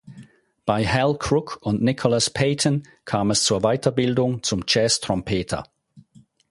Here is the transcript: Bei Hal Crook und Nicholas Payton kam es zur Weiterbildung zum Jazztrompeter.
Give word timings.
Bei 0.65 0.83
Hal 0.87 1.15
Crook 1.19 1.59
und 1.61 1.83
Nicholas 1.83 2.31
Payton 2.31 2.81
kam 3.05 3.29
es 3.29 3.43
zur 3.43 3.61
Weiterbildung 3.61 4.41
zum 4.41 4.63
Jazztrompeter. 4.67 5.65